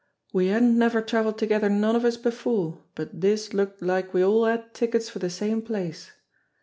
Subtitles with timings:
[0.33, 4.45] We hadn't never travelled together none of us before, but dis looked like we all
[4.45, 6.09] had tickets for de same place.